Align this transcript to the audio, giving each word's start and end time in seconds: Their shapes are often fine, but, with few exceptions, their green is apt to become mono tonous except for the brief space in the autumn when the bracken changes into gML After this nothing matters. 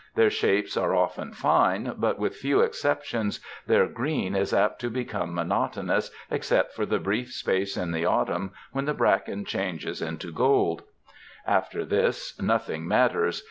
Their 0.15 0.31
shapes 0.31 0.75
are 0.77 0.95
often 0.95 1.31
fine, 1.31 1.93
but, 1.95 2.17
with 2.17 2.35
few 2.35 2.61
exceptions, 2.61 3.39
their 3.67 3.85
green 3.85 4.35
is 4.35 4.51
apt 4.51 4.81
to 4.81 4.89
become 4.89 5.35
mono 5.35 5.69
tonous 5.71 6.09
except 6.31 6.73
for 6.73 6.87
the 6.87 6.97
brief 6.97 7.31
space 7.31 7.77
in 7.77 7.91
the 7.91 8.05
autumn 8.05 8.51
when 8.71 8.85
the 8.85 8.95
bracken 8.95 9.45
changes 9.45 10.01
into 10.01 10.33
gML 10.33 10.79
After 11.45 11.85
this 11.85 12.33
nothing 12.41 12.87
matters. 12.87 13.39